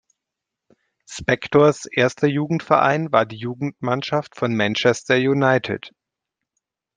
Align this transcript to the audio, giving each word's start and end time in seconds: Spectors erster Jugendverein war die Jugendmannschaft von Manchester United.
Spectors 1.05 1.85
erster 1.85 2.25
Jugendverein 2.25 3.11
war 3.11 3.27
die 3.27 3.35
Jugendmannschaft 3.37 4.35
von 4.35 4.55
Manchester 4.55 5.13
United. 5.17 5.91